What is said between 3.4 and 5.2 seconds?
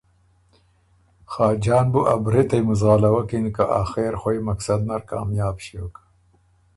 که آخېر خوئ مقصد نر